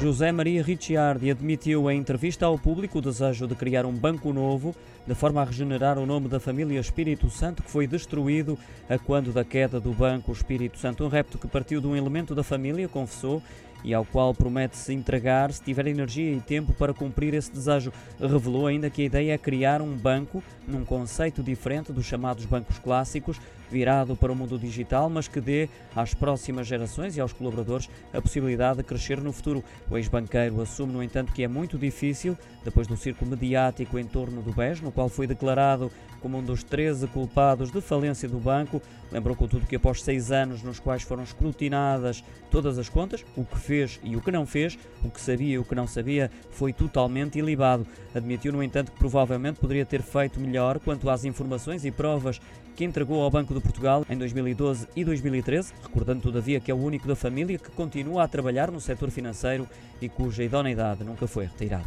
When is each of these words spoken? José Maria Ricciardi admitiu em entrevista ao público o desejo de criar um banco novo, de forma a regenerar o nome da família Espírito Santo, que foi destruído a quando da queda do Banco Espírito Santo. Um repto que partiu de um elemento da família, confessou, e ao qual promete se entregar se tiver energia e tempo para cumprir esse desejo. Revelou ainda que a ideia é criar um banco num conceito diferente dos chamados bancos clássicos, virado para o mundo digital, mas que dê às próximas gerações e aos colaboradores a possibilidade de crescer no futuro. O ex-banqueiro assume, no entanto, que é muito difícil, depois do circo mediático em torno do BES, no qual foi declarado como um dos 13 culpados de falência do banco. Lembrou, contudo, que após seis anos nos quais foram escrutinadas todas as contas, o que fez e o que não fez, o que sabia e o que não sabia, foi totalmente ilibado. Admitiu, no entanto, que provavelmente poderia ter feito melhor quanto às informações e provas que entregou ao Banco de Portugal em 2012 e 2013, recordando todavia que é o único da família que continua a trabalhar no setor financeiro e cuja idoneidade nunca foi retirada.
José 0.00 0.32
Maria 0.32 0.62
Ricciardi 0.62 1.30
admitiu 1.30 1.90
em 1.90 1.98
entrevista 1.98 2.44
ao 2.44 2.58
público 2.58 2.98
o 2.98 3.00
desejo 3.00 3.46
de 3.46 3.54
criar 3.54 3.86
um 3.86 3.92
banco 3.92 4.32
novo, 4.32 4.74
de 5.06 5.14
forma 5.14 5.40
a 5.40 5.44
regenerar 5.44 5.98
o 5.98 6.04
nome 6.04 6.28
da 6.28 6.40
família 6.40 6.78
Espírito 6.80 7.30
Santo, 7.30 7.62
que 7.62 7.70
foi 7.70 7.86
destruído 7.86 8.58
a 8.88 8.98
quando 8.98 9.32
da 9.32 9.44
queda 9.44 9.80
do 9.80 9.92
Banco 9.92 10.32
Espírito 10.32 10.78
Santo. 10.78 11.04
Um 11.04 11.08
repto 11.08 11.38
que 11.38 11.46
partiu 11.46 11.80
de 11.80 11.86
um 11.86 11.96
elemento 11.96 12.34
da 12.34 12.42
família, 12.42 12.88
confessou, 12.88 13.42
e 13.84 13.92
ao 13.92 14.04
qual 14.04 14.34
promete 14.34 14.76
se 14.76 14.92
entregar 14.92 15.52
se 15.52 15.62
tiver 15.62 15.86
energia 15.86 16.32
e 16.32 16.40
tempo 16.40 16.72
para 16.72 16.94
cumprir 16.94 17.34
esse 17.34 17.52
desejo. 17.52 17.92
Revelou 18.18 18.66
ainda 18.66 18.88
que 18.88 19.02
a 19.02 19.04
ideia 19.04 19.32
é 19.34 19.38
criar 19.38 19.82
um 19.82 19.94
banco 19.94 20.42
num 20.66 20.84
conceito 20.84 21.42
diferente 21.42 21.92
dos 21.92 22.06
chamados 22.06 22.46
bancos 22.46 22.78
clássicos, 22.78 23.38
virado 23.70 24.14
para 24.16 24.32
o 24.32 24.36
mundo 24.36 24.58
digital, 24.58 25.10
mas 25.10 25.28
que 25.28 25.40
dê 25.40 25.68
às 25.94 26.14
próximas 26.14 26.66
gerações 26.66 27.16
e 27.16 27.20
aos 27.20 27.32
colaboradores 27.32 27.90
a 28.12 28.22
possibilidade 28.22 28.78
de 28.78 28.84
crescer 28.84 29.20
no 29.20 29.32
futuro. 29.32 29.64
O 29.90 29.96
ex-banqueiro 29.96 30.60
assume, 30.60 30.92
no 30.92 31.02
entanto, 31.02 31.32
que 31.32 31.42
é 31.42 31.48
muito 31.48 31.76
difícil, 31.76 32.38
depois 32.64 32.86
do 32.86 32.96
circo 32.96 33.26
mediático 33.26 33.98
em 33.98 34.04
torno 34.04 34.42
do 34.42 34.52
BES, 34.52 34.80
no 34.80 34.92
qual 34.92 35.08
foi 35.08 35.26
declarado 35.26 35.90
como 36.20 36.38
um 36.38 36.42
dos 36.42 36.62
13 36.62 37.06
culpados 37.08 37.70
de 37.70 37.80
falência 37.80 38.28
do 38.28 38.38
banco. 38.38 38.80
Lembrou, 39.12 39.36
contudo, 39.36 39.66
que 39.66 39.76
após 39.76 40.02
seis 40.02 40.30
anos 40.30 40.62
nos 40.62 40.80
quais 40.80 41.02
foram 41.02 41.22
escrutinadas 41.22 42.24
todas 42.50 42.78
as 42.78 42.88
contas, 42.88 43.24
o 43.36 43.44
que 43.44 43.58
fez 43.58 43.73
e 44.02 44.16
o 44.16 44.20
que 44.20 44.30
não 44.30 44.46
fez, 44.46 44.78
o 45.02 45.10
que 45.10 45.20
sabia 45.20 45.54
e 45.54 45.58
o 45.58 45.64
que 45.64 45.74
não 45.74 45.86
sabia, 45.86 46.30
foi 46.50 46.72
totalmente 46.72 47.38
ilibado. 47.38 47.86
Admitiu, 48.14 48.52
no 48.52 48.62
entanto, 48.62 48.92
que 48.92 48.98
provavelmente 48.98 49.60
poderia 49.60 49.84
ter 49.84 50.02
feito 50.02 50.38
melhor 50.38 50.78
quanto 50.78 51.10
às 51.10 51.24
informações 51.24 51.84
e 51.84 51.90
provas 51.90 52.40
que 52.76 52.84
entregou 52.84 53.22
ao 53.22 53.30
Banco 53.30 53.54
de 53.54 53.60
Portugal 53.60 54.04
em 54.08 54.16
2012 54.16 54.88
e 54.96 55.04
2013, 55.04 55.72
recordando 55.82 56.22
todavia 56.22 56.60
que 56.60 56.70
é 56.70 56.74
o 56.74 56.78
único 56.78 57.06
da 57.06 57.14
família 57.14 57.58
que 57.58 57.70
continua 57.70 58.24
a 58.24 58.28
trabalhar 58.28 58.70
no 58.70 58.80
setor 58.80 59.10
financeiro 59.10 59.68
e 60.00 60.08
cuja 60.08 60.42
idoneidade 60.42 61.04
nunca 61.04 61.26
foi 61.26 61.44
retirada. 61.44 61.84